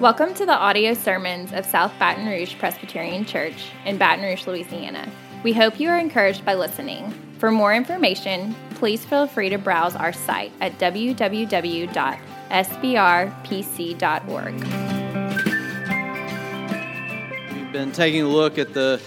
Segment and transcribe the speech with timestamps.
[0.00, 5.10] Welcome to the audio sermons of South Baton Rouge Presbyterian Church in Baton Rouge, Louisiana.
[5.42, 7.12] We hope you are encouraged by listening.
[7.38, 11.24] For more information, please feel free to browse our site at www.sbrpc.org.
[17.54, 19.02] We've been taking a look at the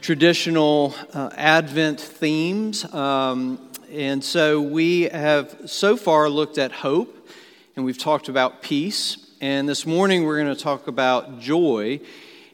[0.00, 2.90] traditional uh, Advent themes.
[2.94, 3.60] Um,
[3.92, 7.28] and so we have so far looked at hope,
[7.76, 9.26] and we've talked about peace.
[9.42, 11.98] And this morning we're going to talk about joy.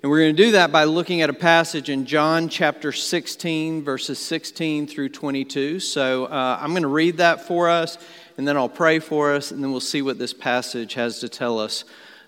[0.03, 3.83] And we're going to do that by looking at a passage in John chapter 16,
[3.83, 5.81] verses 16 through 22.
[5.81, 7.99] So uh, I'm going to read that for us,
[8.39, 11.29] and then I'll pray for us, and then we'll see what this passage has to
[11.29, 11.83] tell us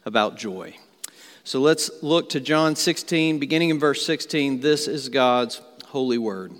[0.04, 0.76] about joy.
[1.44, 4.58] So let's look to John 16, beginning in verse 16.
[4.58, 6.52] This is God's holy word.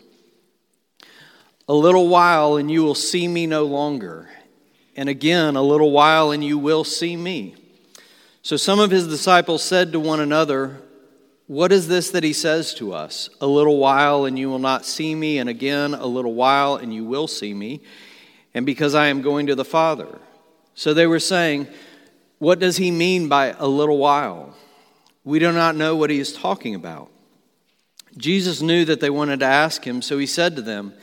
[1.66, 4.28] A little while, and you will see me no longer.
[4.94, 7.56] And again, a little while, and you will see me.
[8.42, 10.80] So some of his disciples said to one another,
[11.46, 13.28] What is this that he says to us?
[13.40, 16.94] A little while and you will not see me, and again a little while and
[16.94, 17.82] you will see me,
[18.54, 20.18] and because I am going to the Father.
[20.74, 21.66] So they were saying,
[22.38, 24.56] What does he mean by a little while?
[25.24, 27.10] We do not know what he is talking about.
[28.16, 30.94] Jesus knew that they wanted to ask him, so he said to them,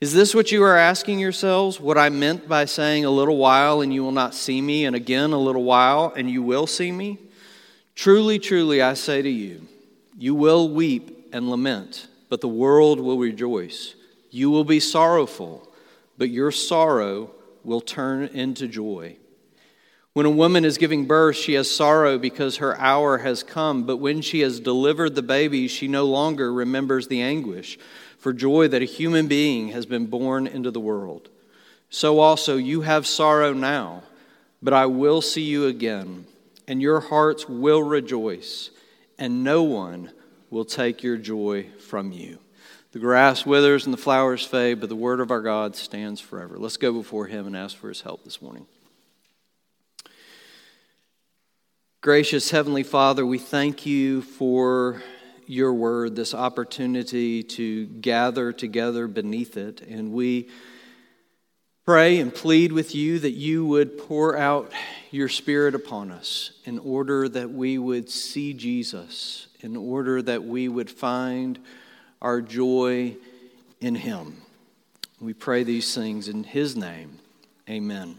[0.00, 1.78] is this what you are asking yourselves?
[1.78, 4.96] What I meant by saying a little while and you will not see me, and
[4.96, 7.18] again a little while and you will see me?
[7.94, 9.66] Truly, truly, I say to you,
[10.16, 13.94] you will weep and lament, but the world will rejoice.
[14.30, 15.68] You will be sorrowful,
[16.16, 17.30] but your sorrow
[17.62, 19.16] will turn into joy.
[20.12, 23.98] When a woman is giving birth, she has sorrow because her hour has come, but
[23.98, 27.78] when she has delivered the baby, she no longer remembers the anguish
[28.20, 31.28] for joy that a human being has been born into the world.
[31.88, 34.02] So also you have sorrow now,
[34.62, 36.26] but I will see you again,
[36.68, 38.70] and your hearts will rejoice,
[39.18, 40.12] and no one
[40.50, 42.38] will take your joy from you.
[42.92, 46.58] The grass withers and the flowers fade, but the word of our God stands forever.
[46.58, 48.66] Let's go before him and ask for his help this morning.
[52.02, 55.02] Gracious Heavenly Father, we thank you for
[55.50, 59.80] your word, this opportunity to gather together beneath it.
[59.82, 60.48] And we
[61.84, 64.72] pray and plead with you that you would pour out
[65.10, 70.68] your spirit upon us in order that we would see Jesus, in order that we
[70.68, 71.58] would find
[72.22, 73.16] our joy
[73.80, 74.40] in him.
[75.20, 77.18] We pray these things in his name.
[77.68, 78.18] Amen.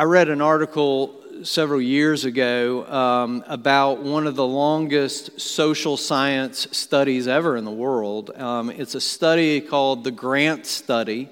[0.00, 6.68] I read an article several years ago um, about one of the longest social science
[6.72, 8.30] studies ever in the world.
[8.30, 11.28] Um, it's a study called the Grant Study,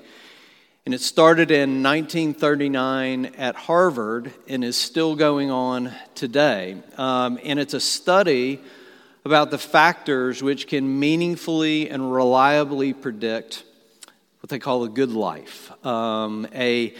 [0.84, 6.76] and it started in 1939 at Harvard and is still going on today.
[6.98, 8.60] Um, and it's a study
[9.24, 13.64] about the factors which can meaningfully and reliably predict
[14.40, 16.94] what they call a good life, um, a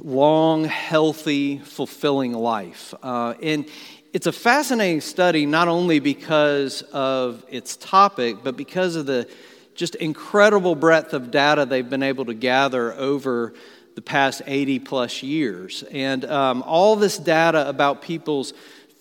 [0.00, 2.94] long, healthy, fulfilling life.
[3.02, 3.66] Uh, and
[4.12, 9.28] it's a fascinating study not only because of its topic, but because of the
[9.74, 13.54] just incredible breadth of data they've been able to gather over
[13.94, 15.82] the past 80 plus years.
[15.90, 18.52] And um, all this data about people's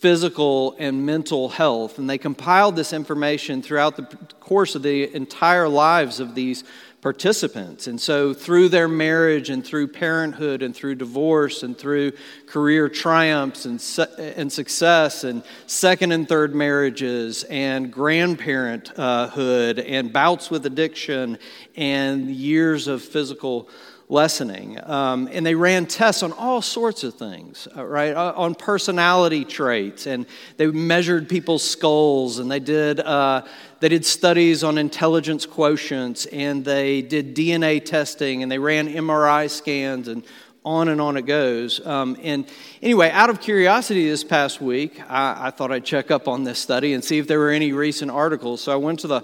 [0.02, 2.00] physical and mental health.
[2.00, 4.04] And they compiled this information throughout the
[4.40, 6.64] course of the entire lives of these
[7.02, 7.88] participants.
[7.88, 12.14] And so, through their marriage and through parenthood and through divorce and through
[12.46, 13.84] career triumphs and,
[14.20, 21.40] and success and second and third marriages and grandparenthood and bouts with addiction
[21.76, 23.68] and years of physical
[24.12, 24.78] lessening.
[24.84, 28.14] Um, and they ran tests on all sorts of things, uh, right?
[28.14, 30.26] On personality traits, and
[30.58, 33.44] they measured people's skulls, and they did uh,
[33.80, 39.50] they did studies on intelligence quotients, and they did DNA testing, and they ran MRI
[39.50, 40.24] scans, and
[40.64, 41.84] on and on it goes.
[41.86, 42.46] Um, and
[42.84, 46.60] anyway, out of curiosity this past week, I, I thought I'd check up on this
[46.60, 48.62] study and see if there were any recent articles.
[48.62, 49.24] So I went to the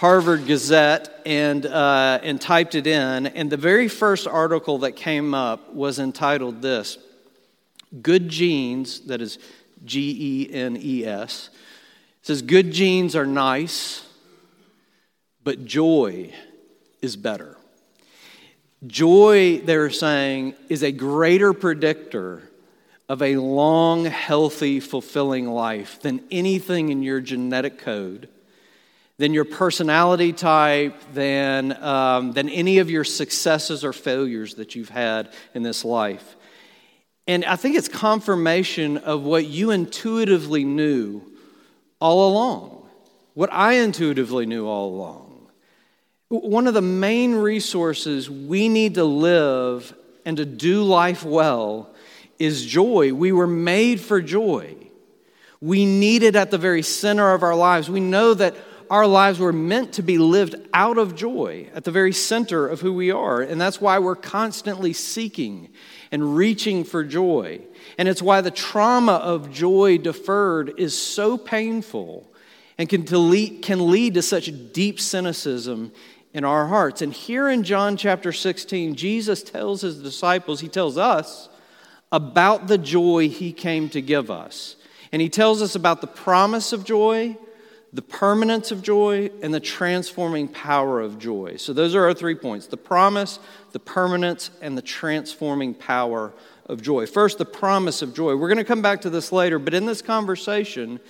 [0.00, 5.34] Harvard Gazette and, uh, and typed it in, and the very first article that came
[5.34, 6.96] up was entitled This
[8.00, 9.38] Good Genes, that is
[9.84, 11.50] G E N E S.
[12.22, 14.06] Says, Good genes are nice,
[15.44, 16.32] but joy
[17.02, 17.58] is better.
[18.86, 22.40] Joy, they're saying, is a greater predictor
[23.06, 28.30] of a long, healthy, fulfilling life than anything in your genetic code
[29.20, 34.88] than your personality type, than, um, than any of your successes or failures that you've
[34.88, 36.36] had in this life.
[37.26, 41.20] And I think it's confirmation of what you intuitively knew
[42.00, 42.88] all along,
[43.34, 45.48] what I intuitively knew all along.
[46.30, 49.94] One of the main resources we need to live
[50.24, 51.94] and to do life well
[52.38, 53.12] is joy.
[53.12, 54.76] We were made for joy.
[55.60, 57.90] We need it at the very center of our lives.
[57.90, 58.56] We know that
[58.90, 62.80] our lives were meant to be lived out of joy at the very center of
[62.80, 63.40] who we are.
[63.40, 65.68] And that's why we're constantly seeking
[66.10, 67.60] and reaching for joy.
[67.98, 72.26] And it's why the trauma of joy deferred is so painful
[72.78, 75.92] and can, lead, can lead to such deep cynicism
[76.34, 77.00] in our hearts.
[77.00, 81.48] And here in John chapter 16, Jesus tells his disciples, he tells us
[82.10, 84.74] about the joy he came to give us.
[85.12, 87.36] And he tells us about the promise of joy
[87.92, 91.56] the permanence of joy, and the transforming power of joy.
[91.56, 93.38] So, those are our three points the promise,
[93.72, 96.32] the permanence, and the transforming power
[96.66, 97.06] of joy.
[97.06, 98.36] First, the promise of joy.
[98.36, 101.00] We're going to come back to this later, but in this conversation,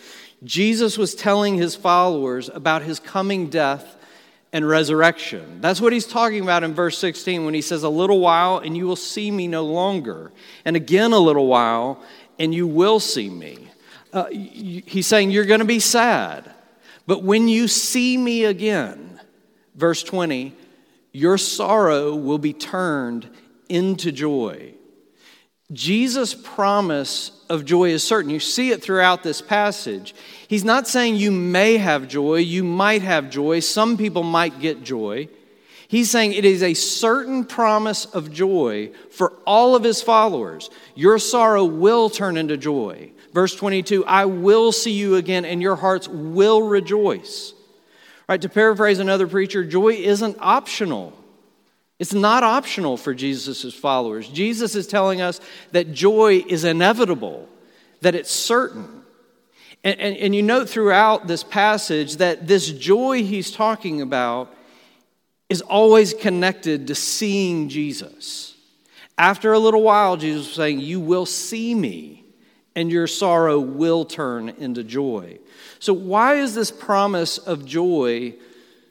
[0.42, 3.96] Jesus was telling his followers about his coming death
[4.52, 5.60] and resurrection.
[5.60, 8.76] That's what he's talking about in verse 16 when he says, A little while and
[8.76, 10.32] you will see me no longer,
[10.64, 12.02] and again a little while
[12.38, 13.68] and you will see me.
[14.12, 16.50] Uh, he's saying, You're going to be sad.
[17.06, 19.20] But when you see me again,
[19.74, 20.54] verse 20,
[21.12, 23.28] your sorrow will be turned
[23.68, 24.74] into joy.
[25.72, 28.30] Jesus' promise of joy is certain.
[28.30, 30.14] You see it throughout this passage.
[30.48, 34.82] He's not saying you may have joy, you might have joy, some people might get
[34.82, 35.28] joy.
[35.86, 40.70] He's saying it is a certain promise of joy for all of his followers.
[40.94, 43.10] Your sorrow will turn into joy.
[43.32, 47.54] Verse 22 I will see you again, and your hearts will rejoice.
[48.28, 51.16] Right, to paraphrase another preacher, joy isn't optional.
[51.98, 54.28] It's not optional for Jesus' followers.
[54.28, 55.40] Jesus is telling us
[55.72, 57.48] that joy is inevitable,
[58.00, 59.02] that it's certain.
[59.82, 64.54] And, and, and, you note throughout this passage that this joy he's talking about
[65.48, 68.56] is always connected to seeing Jesus.
[69.18, 72.19] After a little while, Jesus was saying, You will see me
[72.74, 75.38] and your sorrow will turn into joy.
[75.78, 78.34] So, why is this promise of joy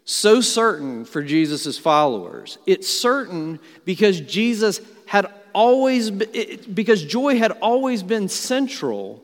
[0.06, 2.58] so certain for Jesus' followers?
[2.66, 9.24] It's certain because Jesus had always, because joy had always been central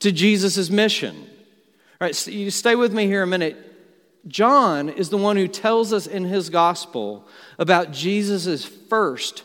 [0.00, 1.16] to Jesus' mission.
[1.16, 3.62] All right, so you stay with me here a minute.
[4.28, 7.26] John is the one who tells us in his gospel
[7.58, 9.44] about Jesus' first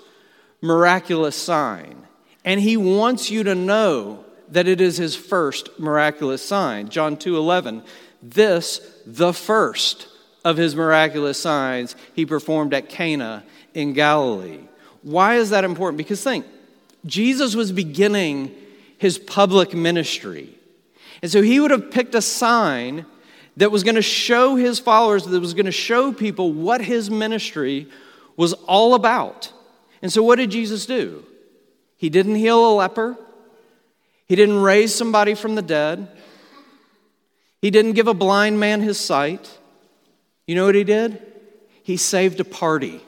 [0.62, 2.07] miraculous sign.
[2.44, 6.89] And he wants you to know that it is his first miraculous sign.
[6.89, 7.83] John 2:11.
[8.21, 10.07] This the first
[10.44, 13.44] of his miraculous signs he performed at Cana
[13.74, 14.59] in Galilee.
[15.01, 15.98] Why is that important?
[15.98, 16.45] Because think,
[17.06, 18.53] Jesus was beginning
[18.98, 20.56] his public ministry.
[21.21, 23.06] And so he would have picked a sign
[23.57, 27.09] that was going to show his followers, that was going to show people what his
[27.09, 27.88] ministry
[28.38, 29.51] was all about.
[30.01, 31.24] And so what did Jesus do?
[31.97, 33.18] He didn't heal a leper.
[34.31, 36.07] He didn't raise somebody from the dead.
[37.62, 39.60] He didn't give a blind man his sight.
[40.48, 41.22] You know what he did?
[41.83, 43.01] He saved a party.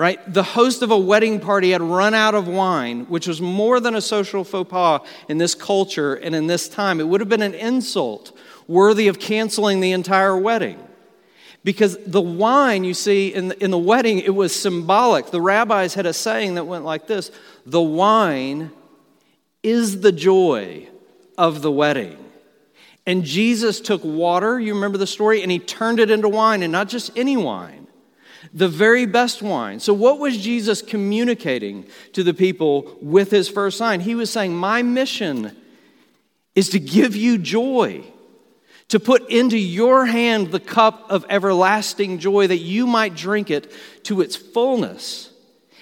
[0.00, 0.18] Right?
[0.26, 3.94] The host of a wedding party had run out of wine, which was more than
[3.94, 6.98] a social faux pas in this culture and in this time.
[6.98, 10.80] It would have been an insult worthy of canceling the entire wedding.
[11.62, 15.30] Because the wine, you see, in the, in the wedding, it was symbolic.
[15.30, 17.30] The rabbis had a saying that went like this
[17.66, 18.72] The wine
[19.62, 20.88] is the joy
[21.38, 22.18] of the wedding.
[23.06, 26.70] And Jesus took water, you remember the story, and he turned it into wine, and
[26.70, 27.88] not just any wine,
[28.54, 29.80] the very best wine.
[29.80, 34.00] So, what was Jesus communicating to the people with his first sign?
[34.00, 35.56] He was saying, My mission
[36.54, 38.04] is to give you joy,
[38.88, 43.72] to put into your hand the cup of everlasting joy that you might drink it
[44.04, 45.32] to its fullness.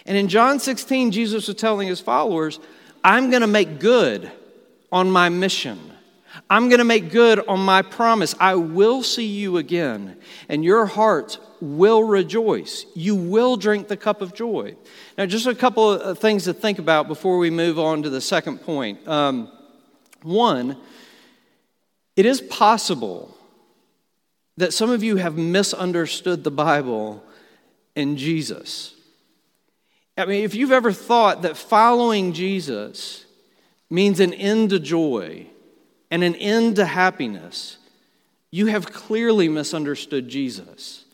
[0.07, 2.61] And in John 16, Jesus was telling his followers,
[3.02, 4.30] I'm going to make good
[4.92, 5.78] on my mission.
[6.49, 8.35] I'm going to make good on my promise.
[8.38, 10.16] I will see you again,
[10.49, 12.87] and your heart will rejoice.
[12.95, 14.76] You will drink the cup of joy.
[15.19, 18.21] Now, just a couple of things to think about before we move on to the
[18.21, 19.07] second point.
[19.09, 19.50] Um,
[20.23, 20.76] one,
[22.16, 23.37] it is possible
[24.57, 27.25] that some of you have misunderstood the Bible
[27.97, 28.95] and Jesus.
[30.21, 33.25] I mean, if you've ever thought that following Jesus
[33.89, 35.47] means an end to joy
[36.11, 37.79] and an end to happiness,
[38.50, 41.05] you have clearly misunderstood Jesus.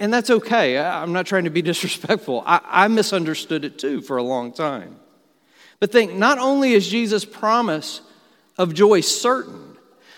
[0.00, 0.78] And that's okay.
[0.78, 2.42] I'm not trying to be disrespectful.
[2.46, 4.96] I, I, misunderstood it too for a long time.
[5.78, 8.00] But think, not only is Jesus' promise
[8.56, 9.76] of joy certain,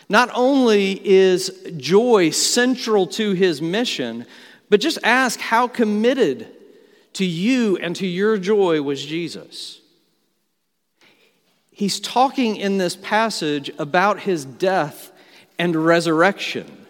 [0.09, 4.26] not only is joy central to his mission,
[4.68, 6.49] but just ask how committed
[7.14, 9.80] to you and to your joy was Jesus.
[11.70, 15.12] He's talking in this passage about his death
[15.58, 16.86] and resurrection.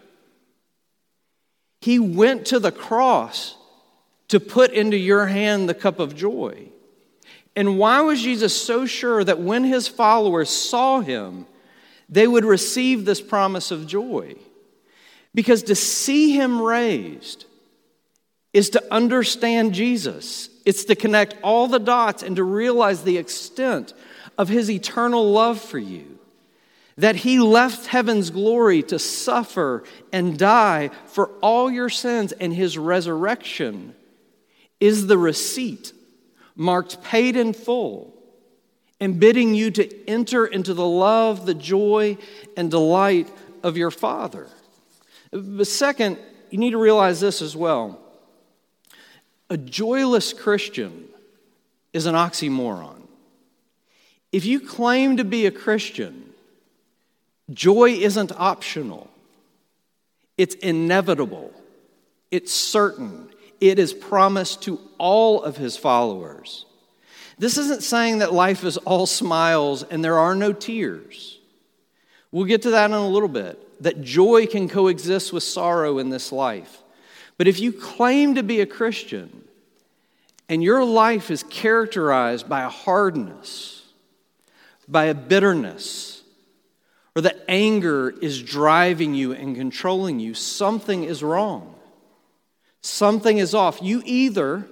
[1.80, 3.56] He went to the cross
[4.28, 6.68] to put into your hand the cup of joy.
[7.56, 11.46] And why was Jesus so sure that when his followers saw him,
[12.08, 14.36] they would receive this promise of joy?
[15.34, 17.44] Because to see him raised
[18.52, 23.94] is to understand Jesus, it's to connect all the dots and to realize the extent
[24.36, 26.18] of his eternal love for you.
[26.96, 32.76] That he left heaven's glory to suffer and die for all your sins, and his
[32.76, 33.94] resurrection
[34.80, 35.92] is the receipt
[36.56, 38.14] marked paid in full
[38.98, 42.18] and bidding you to enter into the love, the joy,
[42.56, 43.30] and delight
[43.62, 44.46] of your Father.
[45.30, 46.18] But second,
[46.50, 47.98] you need to realize this as well.
[49.50, 51.08] A joyless Christian
[51.92, 53.02] is an oxymoron.
[54.30, 56.32] If you claim to be a Christian,
[57.50, 59.10] joy isn't optional,
[60.38, 61.52] it's inevitable,
[62.30, 63.28] it's certain,
[63.60, 66.64] it is promised to all of his followers.
[67.36, 71.38] This isn't saying that life is all smiles and there are no tears.
[72.30, 73.82] We'll get to that in a little bit.
[73.82, 76.82] That joy can coexist with sorrow in this life.
[77.36, 79.39] But if you claim to be a Christian
[80.50, 83.84] and your life is characterized by a hardness,
[84.88, 86.24] by a bitterness,
[87.14, 91.76] or that anger is driving you and controlling you, something is wrong.
[92.80, 93.80] Something is off.
[93.80, 94.66] You either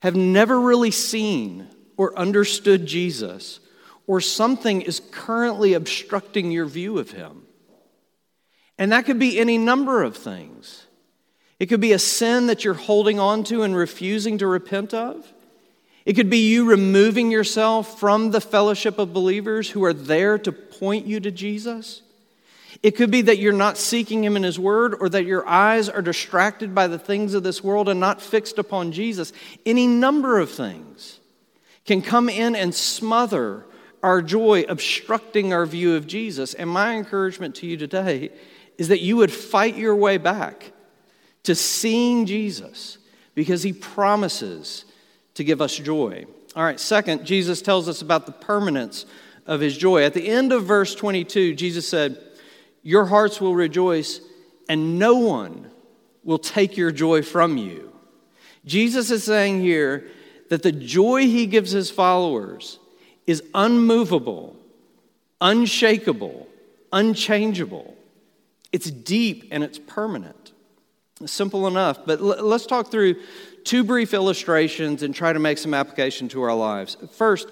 [0.00, 3.58] have never really seen or understood Jesus,
[4.06, 7.42] or something is currently obstructing your view of him.
[8.78, 10.86] And that could be any number of things.
[11.58, 15.32] It could be a sin that you're holding on to and refusing to repent of.
[16.04, 20.50] It could be you removing yourself from the fellowship of believers who are there to
[20.50, 22.02] point you to Jesus.
[22.82, 25.88] It could be that you're not seeking Him in His Word or that your eyes
[25.88, 29.32] are distracted by the things of this world and not fixed upon Jesus.
[29.64, 31.20] Any number of things
[31.84, 33.64] can come in and smother
[34.02, 36.54] our joy, obstructing our view of Jesus.
[36.54, 38.30] And my encouragement to you today
[38.78, 40.72] is that you would fight your way back
[41.44, 42.98] to seeing Jesus
[43.34, 44.84] because He promises
[45.34, 46.26] to give us joy.
[46.54, 49.06] All right, second, Jesus tells us about the permanence
[49.46, 50.04] of His joy.
[50.04, 52.18] At the end of verse 22, Jesus said,
[52.82, 54.20] your hearts will rejoice,
[54.68, 55.70] and no one
[56.24, 57.92] will take your joy from you.
[58.64, 60.08] Jesus is saying here
[60.50, 62.78] that the joy he gives his followers
[63.26, 64.56] is unmovable,
[65.40, 66.48] unshakable,
[66.92, 67.96] unchangeable.
[68.72, 70.41] It's deep and it's permanent.
[71.26, 73.16] Simple enough, but let's talk through
[73.64, 76.96] two brief illustrations and try to make some application to our lives.
[77.12, 77.48] First,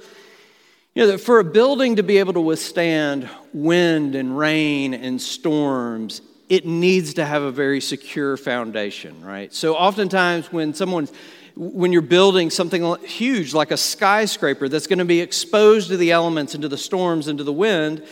[0.94, 6.20] you know, for a building to be able to withstand wind and rain and storms,
[6.48, 9.54] it needs to have a very secure foundation, right?
[9.54, 11.08] So oftentimes when someone
[11.56, 16.10] when you're building something huge like a skyscraper that's going to be exposed to the
[16.10, 18.04] elements and to the storms and to the wind,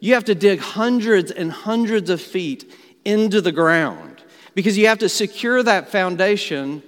[0.00, 2.72] you have to dig hundreds and hundreds of feet
[3.04, 4.13] into the ground
[4.54, 6.82] because you have to secure that foundation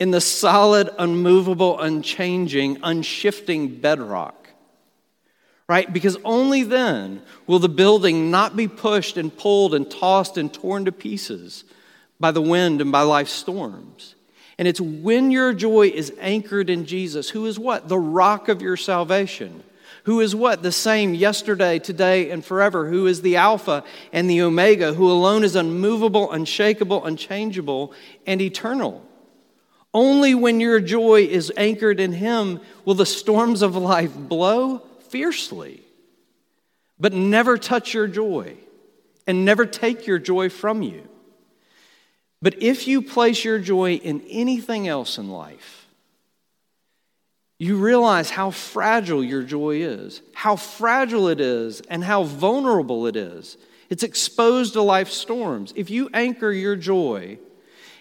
[0.00, 4.44] in the solid, unmovable, unchanging, unshifting bedrock
[5.68, 5.92] right?
[5.92, 10.84] Because only then will the building not be pushed and pulled and tossed and torn
[10.84, 11.64] to pieces
[12.20, 14.14] by the wind and by life's storms.
[14.58, 17.88] And it's when your joy is anchored in Jesus, who is what?
[17.88, 19.64] The rock of your salvation.
[20.04, 20.62] Who is what?
[20.62, 22.88] The same yesterday, today, and forever.
[22.88, 27.92] Who is the Alpha and the Omega, who alone is unmovable, unshakable, unchangeable,
[28.26, 29.02] and eternal.
[29.94, 35.80] Only when your joy is anchored in Him will the storms of life blow fiercely,
[36.98, 38.56] but never touch your joy
[39.26, 41.08] and never take your joy from you.
[42.42, 45.83] But if you place your joy in anything else in life,
[47.58, 53.16] you realize how fragile your joy is, how fragile it is, and how vulnerable it
[53.16, 53.56] is.
[53.90, 55.72] It's exposed to life's storms.
[55.76, 57.38] If you anchor your joy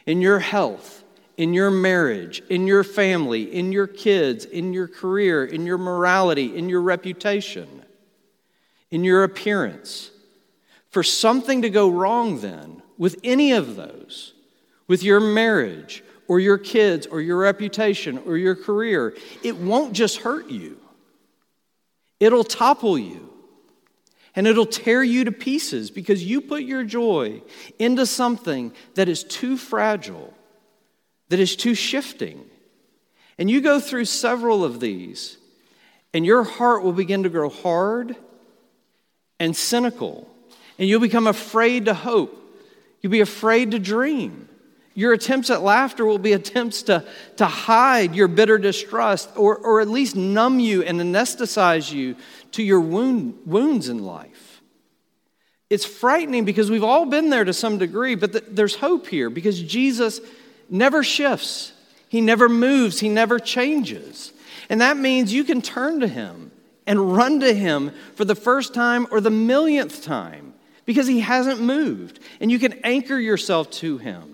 [0.06, 1.04] in your health,
[1.38, 6.56] in your marriage, in your family, in your kids, in your career, in your morality,
[6.56, 7.84] in your reputation,
[8.92, 10.12] in your appearance.
[10.90, 14.34] For something to go wrong then with any of those,
[14.88, 20.18] with your marriage or your kids or your reputation or your career, it won't just
[20.18, 20.78] hurt you.
[22.20, 23.34] It'll topple you
[24.36, 27.42] and it'll tear you to pieces because you put your joy
[27.78, 30.34] into something that is too fragile,
[31.30, 32.46] that is too shifting.
[33.38, 35.38] And you go through several of these,
[36.14, 38.16] and your heart will begin to grow hard
[39.40, 40.30] and cynical,
[40.80, 42.40] and you'll become afraid to hope.
[43.02, 44.48] You'll be afraid to dream.
[44.96, 47.06] Your attempts at laughter will be attempts to,
[47.38, 52.16] to hide your bitter distrust or, or at least numb you and anesthetize you
[52.52, 54.62] to your wound, wounds in life.
[55.70, 59.32] It's frightening because we've all been there to some degree, but the, there's hope here
[59.32, 60.22] because Jesus
[60.70, 61.74] never shifts,
[62.10, 64.32] He never moves, He never changes.
[64.70, 66.52] And that means you can turn to Him
[66.86, 70.54] and run to Him for the first time or the millionth time
[70.86, 72.20] because He hasn't moved.
[72.40, 74.33] And you can anchor yourself to Him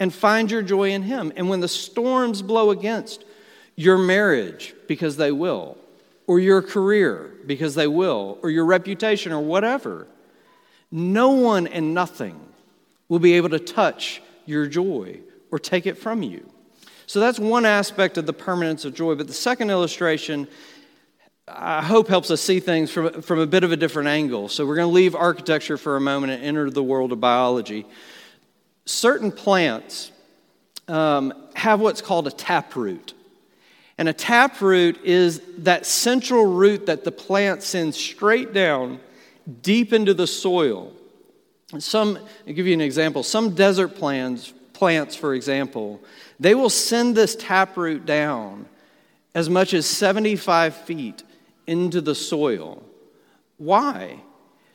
[0.00, 1.32] and find your joy in Him.
[1.36, 3.24] And when the storms blow against
[3.74, 5.76] your marriage, because they will,
[6.26, 10.06] or your career, because they will, or your reputation, or whatever,
[10.90, 12.40] no one and nothing
[13.08, 16.48] will be able to touch your joy or take it from you.
[17.06, 19.14] So that's one aspect of the permanence of joy.
[19.14, 20.46] But the second illustration,
[21.46, 24.48] I hope, helps us see things from, from a bit of a different angle.
[24.48, 27.86] So we're going to leave architecture for a moment and enter the world of biology
[28.88, 30.10] certain plants
[30.88, 33.12] um, have what's called a taproot.
[33.98, 39.00] And a taproot is that central root that the plant sends straight down
[39.62, 40.92] deep into the soil.
[41.78, 43.22] Some, I'll give you an example.
[43.22, 46.00] Some desert plants, plants, for example,
[46.40, 48.66] they will send this taproot down
[49.34, 51.22] as much as 75 feet
[51.66, 52.82] into the soil.
[53.58, 54.20] Why?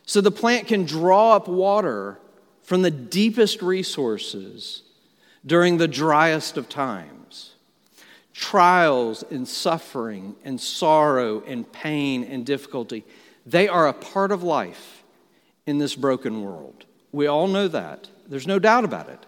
[0.06, 2.20] So the plant can draw up water
[2.64, 4.82] from the deepest resources
[5.46, 7.54] during the driest of times.
[8.34, 13.06] Trials and suffering and sorrow and pain and difficulty,
[13.46, 15.04] they are a part of life
[15.68, 16.86] in this broken world.
[17.12, 18.10] We all know that.
[18.28, 19.26] There's no doubt about it.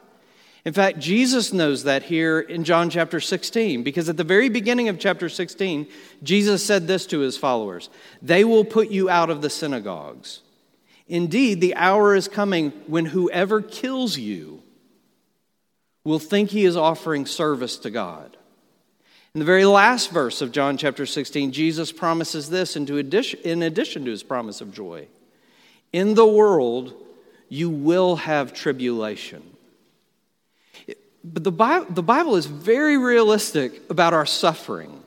[0.66, 4.90] In fact, Jesus knows that here in John chapter 16, because at the very beginning
[4.90, 5.88] of chapter 16,
[6.24, 7.90] Jesus said this to his followers
[8.24, 10.42] They will put you out of the synagogues.
[11.08, 14.64] Indeed, the hour is coming when whoever kills you
[16.04, 18.38] will think he is offering service to God.
[19.34, 22.90] In the very last verse of John chapter 16, Jesus promises this in
[23.64, 25.08] addition to his promise of joy.
[25.92, 26.94] In the world,
[27.50, 29.44] you will have tribulation.
[31.24, 35.04] But the Bible, is very realistic about our suffering,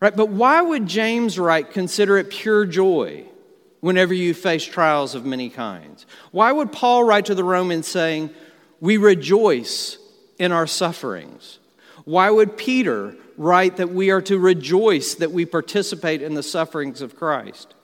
[0.00, 0.16] right?
[0.16, 3.26] But why would James write, consider it pure joy?
[3.84, 6.06] Whenever you face trials of many kinds?
[6.30, 8.30] Why would Paul write to the Romans saying,
[8.80, 9.98] We rejoice
[10.38, 11.58] in our sufferings?
[12.06, 17.02] Why would Peter write that we are to rejoice that we participate in the sufferings
[17.02, 17.74] of Christ?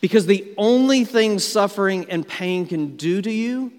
[0.00, 3.70] Because the only thing suffering and pain can do to you,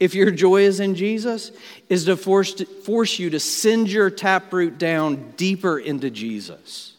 [0.00, 1.52] if your joy is in Jesus,
[1.88, 6.96] is to force, to force you to send your taproot down deeper into Jesus.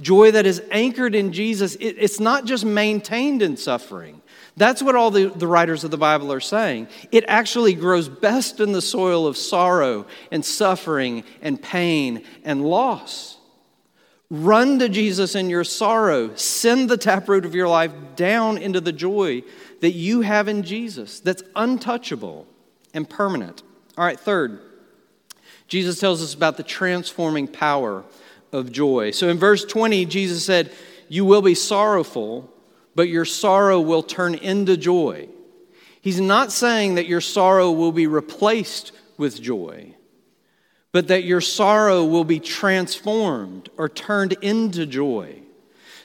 [0.00, 4.20] Joy that is anchored in Jesus, it, it's not just maintained in suffering.
[4.56, 6.88] That's what all the, the writers of the Bible are saying.
[7.10, 13.38] It actually grows best in the soil of sorrow and suffering and pain and loss.
[14.30, 16.34] Run to Jesus in your sorrow.
[16.34, 19.42] Send the taproot of your life down into the joy
[19.80, 22.46] that you have in Jesus that's untouchable
[22.92, 23.62] and permanent.
[23.96, 24.60] All right, third,
[25.68, 28.04] Jesus tells us about the transforming power
[28.54, 29.10] of joy.
[29.10, 30.72] So in verse 20, Jesus said,
[31.08, 32.50] You will be sorrowful,
[32.94, 35.28] but your sorrow will turn into joy.
[36.00, 39.94] He's not saying that your sorrow will be replaced with joy,
[40.92, 45.40] but that your sorrow will be transformed or turned into joy.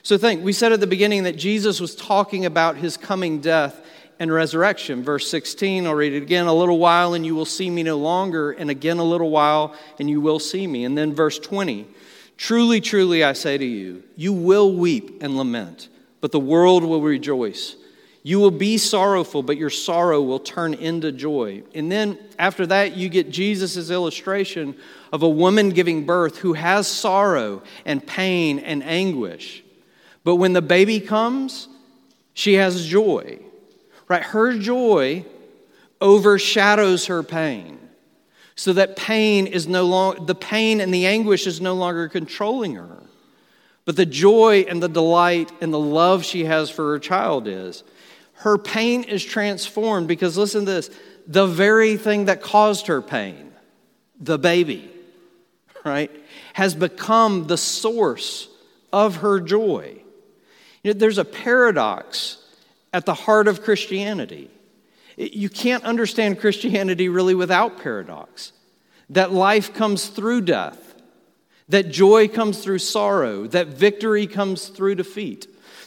[0.02, 3.84] So think, we said at the beginning that Jesus was talking about his coming death
[4.18, 5.02] and resurrection.
[5.02, 6.46] Verse 16, I'll read it again.
[6.46, 9.74] A little while and you will see me no longer, and again a little while
[9.98, 10.84] and you will see me.
[10.84, 11.86] And then verse 20,
[12.40, 15.90] Truly, truly, I say to you, you will weep and lament,
[16.22, 17.76] but the world will rejoice.
[18.22, 21.64] You will be sorrowful, but your sorrow will turn into joy.
[21.74, 24.74] And then after that, you get Jesus' illustration
[25.12, 29.62] of a woman giving birth who has sorrow and pain and anguish.
[30.24, 31.68] But when the baby comes,
[32.32, 33.38] she has joy.
[34.08, 34.22] Right?
[34.22, 35.26] Her joy
[36.00, 37.79] overshadows her pain
[38.60, 42.74] so that pain is no longer, the pain and the anguish is no longer controlling
[42.74, 43.02] her.
[43.86, 47.82] But the joy and the delight and the love she has for her child is.
[48.34, 50.90] Her pain is transformed because, listen to this,
[51.26, 53.50] the very thing that caused her pain,
[54.20, 54.90] the baby,
[55.82, 56.10] right,
[56.52, 58.46] has become the source
[58.92, 60.02] of her joy.
[60.84, 62.36] You know, there's a paradox
[62.92, 64.50] at the heart of Christianity.
[65.20, 68.52] You can't understand Christianity really without paradox.
[69.10, 70.94] That life comes through death,
[71.68, 75.46] that joy comes through sorrow, that victory comes through defeat.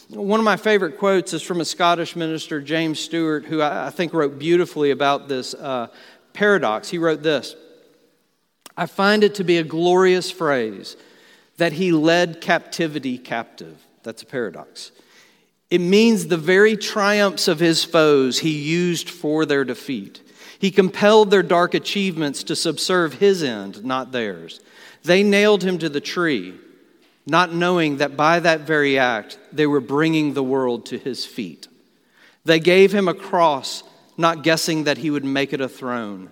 [0.09, 4.13] One of my favorite quotes is from a Scottish minister, James Stewart, who I think
[4.13, 5.87] wrote beautifully about this uh,
[6.33, 6.89] paradox.
[6.89, 7.55] He wrote this
[8.77, 10.95] I find it to be a glorious phrase
[11.57, 13.81] that he led captivity captive.
[14.03, 14.91] That's a paradox.
[15.73, 20.21] It means the very triumphs of his foes he used for their defeat.
[20.59, 24.59] He compelled their dark achievements to subserve his end, not theirs.
[25.01, 26.53] They nailed him to the tree,
[27.25, 31.67] not knowing that by that very act they were bringing the world to his feet.
[32.45, 33.81] They gave him a cross,
[34.15, 36.29] not guessing that he would make it a throne.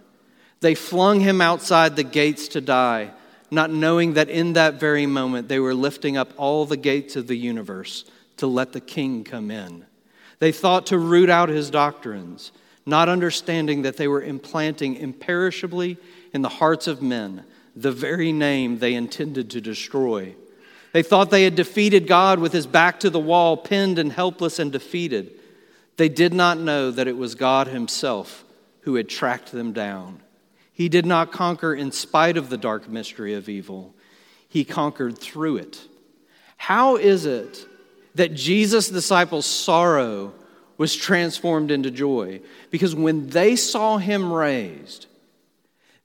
[0.59, 3.09] They flung him outside the gates to die,
[3.49, 7.25] not knowing that in that very moment they were lifting up all the gates of
[7.25, 8.05] the universe
[8.41, 9.85] to let the king come in.
[10.39, 12.51] They thought to root out his doctrines,
[12.87, 15.97] not understanding that they were implanting imperishably
[16.33, 17.43] in the hearts of men
[17.75, 20.33] the very name they intended to destroy.
[20.91, 24.57] They thought they had defeated God with his back to the wall, pinned and helpless
[24.57, 25.31] and defeated.
[25.97, 28.43] They did not know that it was God himself
[28.81, 30.19] who had tracked them down.
[30.73, 33.93] He did not conquer in spite of the dark mystery of evil,
[34.49, 35.81] he conquered through it.
[36.57, 37.67] How is it
[38.15, 40.33] that Jesus' disciples' sorrow
[40.77, 42.41] was transformed into joy.
[42.71, 45.05] Because when they saw him raised,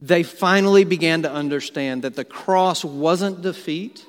[0.00, 4.06] they finally began to understand that the cross wasn't defeat,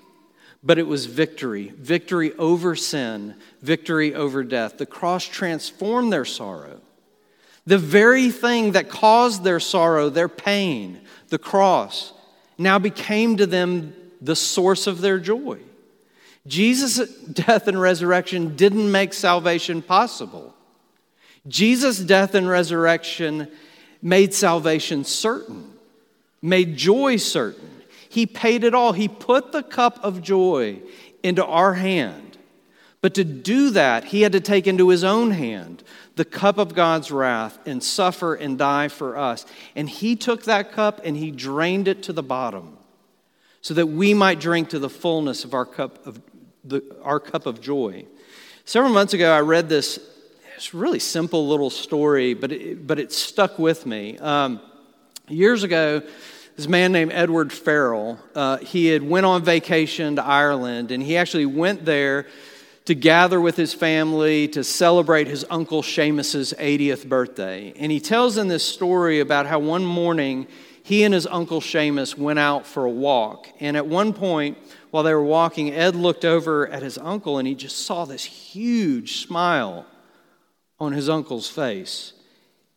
[0.63, 4.77] but it was victory victory over sin, victory over death.
[4.77, 6.81] The cross transformed their sorrow.
[7.65, 12.13] The very thing that caused their sorrow, their pain, the cross,
[12.57, 15.59] now became to them the source of their joy.
[16.47, 20.55] Jesus' death and resurrection didn't make salvation possible.
[21.47, 23.49] Jesus' death and resurrection
[24.01, 25.73] made salvation certain,
[26.41, 27.69] made joy certain.
[28.09, 28.93] He paid it all.
[28.93, 30.79] He put the cup of joy
[31.23, 32.37] into our hand.
[33.01, 35.83] But to do that, he had to take into his own hand
[36.15, 39.45] the cup of God's wrath and suffer and die for us.
[39.75, 42.77] And he took that cup and he drained it to the bottom
[43.61, 46.19] so that we might drink to the fullness of our cup of
[46.63, 48.05] the, our cup of joy.
[48.65, 49.99] Several months ago, I read this
[50.57, 54.17] it's really simple little story, but it, but it stuck with me.
[54.17, 54.59] Um,
[55.27, 56.01] years ago,
[56.55, 61.15] this man named Edward Farrell, uh, he had went on vacation to Ireland, and he
[61.15, 62.25] actually went there
[62.85, 67.73] to gather with his family to celebrate his uncle Seamus's 80th birthday.
[67.75, 70.47] And he tells in this story about how one morning
[70.81, 73.47] he and his uncle Seamus went out for a walk.
[73.59, 74.57] And at one point,
[74.91, 78.23] while they were walking, Ed looked over at his uncle and he just saw this
[78.23, 79.85] huge smile
[80.79, 82.13] on his uncle's face.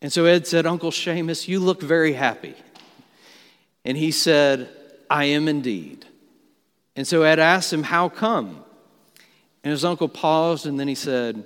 [0.03, 2.55] And so Ed said, Uncle Seamus, you look very happy.
[3.85, 4.69] And he said,
[5.09, 6.07] I am indeed.
[6.97, 8.65] And so Ed asked him, How come?
[9.63, 11.45] And his uncle paused and then he said,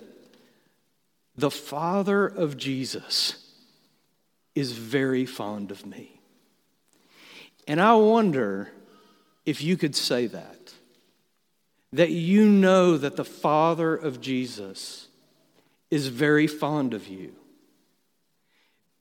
[1.36, 3.36] The father of Jesus
[4.54, 6.20] is very fond of me.
[7.66, 8.70] And I wonder
[9.44, 10.72] if you could say that.
[11.92, 15.08] That you know that the Father of Jesus
[15.90, 17.34] is very fond of you.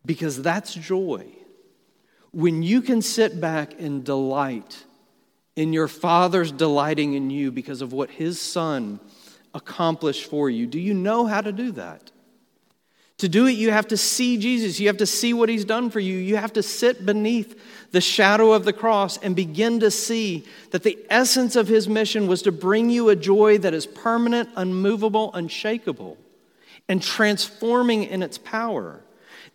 [0.05, 1.25] Because that's joy.
[2.31, 4.83] When you can sit back and delight
[5.55, 8.99] in your Father's delighting in you because of what His Son
[9.53, 12.11] accomplished for you, do you know how to do that?
[13.23, 14.81] To do it, you have to see Jesus.
[14.81, 16.17] You have to see what he's done for you.
[16.17, 17.57] You have to sit beneath
[17.91, 22.27] the shadow of the cross and begin to see that the essence of his mission
[22.27, 26.17] was to bring you a joy that is permanent, unmovable, unshakable,
[26.89, 28.99] and transforming in its power.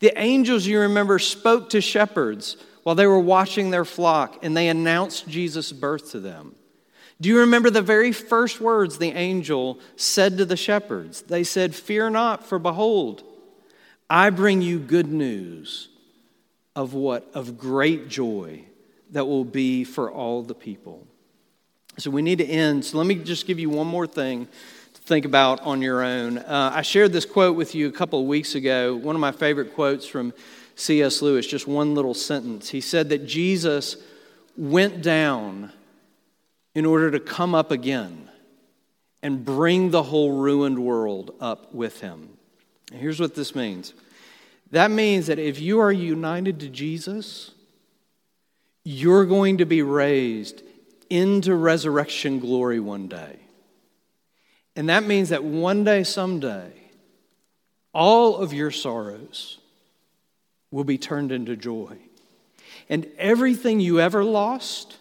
[0.00, 4.68] The angels, you remember, spoke to shepherds while they were watching their flock and they
[4.68, 6.54] announced Jesus' birth to them.
[7.20, 11.20] Do you remember the very first words the angel said to the shepherds?
[11.20, 13.24] They said, Fear not, for behold,
[14.10, 15.88] I bring you good news
[16.74, 17.30] of what?
[17.34, 18.64] Of great joy
[19.10, 21.06] that will be for all the people.
[21.98, 22.84] So we need to end.
[22.84, 24.46] So let me just give you one more thing
[24.94, 26.38] to think about on your own.
[26.38, 29.32] Uh, I shared this quote with you a couple of weeks ago, one of my
[29.32, 30.32] favorite quotes from
[30.76, 31.20] C.S.
[31.22, 32.68] Lewis, just one little sentence.
[32.68, 33.96] He said that Jesus
[34.56, 35.72] went down
[36.74, 38.30] in order to come up again
[39.22, 42.37] and bring the whole ruined world up with him.
[42.92, 43.94] Here's what this means
[44.70, 47.52] that means that if you are united to Jesus,
[48.84, 50.62] you're going to be raised
[51.10, 53.36] into resurrection glory one day.
[54.76, 56.70] And that means that one day, someday,
[57.92, 59.58] all of your sorrows
[60.70, 61.96] will be turned into joy.
[62.88, 64.98] And everything you ever lost,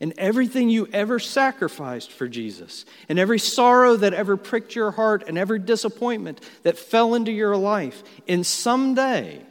[0.00, 5.24] and everything you ever sacrificed for Jesus, and every sorrow that ever pricked your heart,
[5.26, 9.42] and every disappointment that fell into your life, in some day,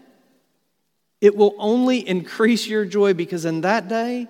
[1.21, 4.27] it will only increase your joy because in that day,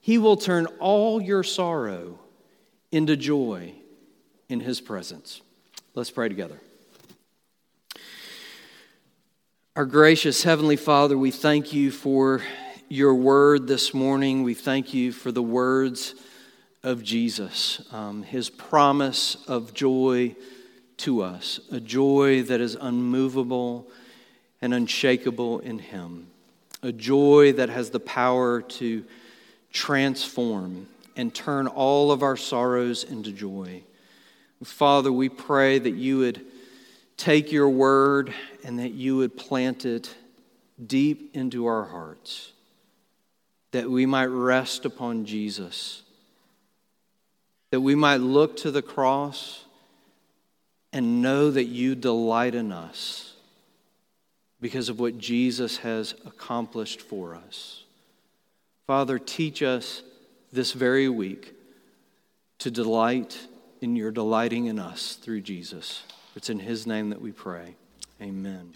[0.00, 2.18] He will turn all your sorrow
[2.92, 3.72] into joy
[4.48, 5.40] in His presence.
[5.94, 6.60] Let's pray together.
[9.76, 12.42] Our gracious Heavenly Father, we thank you for
[12.88, 14.42] your word this morning.
[14.42, 16.14] We thank you for the words
[16.82, 20.34] of Jesus, um, his promise of joy
[20.98, 23.86] to us, a joy that is unmovable
[24.62, 26.28] and unshakable in him,
[26.82, 29.04] a joy that has the power to
[29.72, 33.82] transform and turn all of our sorrows into joy.
[34.64, 36.44] Father, we pray that you would
[37.18, 38.32] take your word
[38.64, 40.14] and that you would plant it
[40.84, 42.52] deep into our hearts,
[43.72, 46.02] that we might rest upon Jesus,
[47.70, 49.64] that we might look to the cross
[50.92, 53.34] and know that you delight in us
[54.60, 57.84] because of what Jesus has accomplished for us.
[58.86, 60.02] Father, teach us
[60.52, 61.54] this very week
[62.58, 63.38] to delight
[63.80, 66.02] in your delighting in us through Jesus.
[66.34, 67.74] It's in his name that we pray.
[68.20, 68.72] Amen.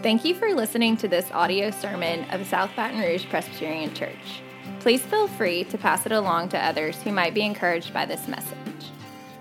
[0.00, 4.42] Thank you for listening to this audio sermon of South Baton Rouge Presbyterian Church.
[4.78, 8.28] Please feel free to pass it along to others who might be encouraged by this
[8.28, 8.54] message.